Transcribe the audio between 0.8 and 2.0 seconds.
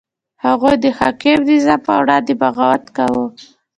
د حاکم نظام په